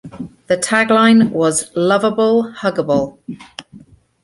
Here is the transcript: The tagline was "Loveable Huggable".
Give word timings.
The 0.47 0.57
tagline 0.57 1.29
was 1.29 1.69
"Loveable 1.75 2.53
Huggable". 2.57 3.19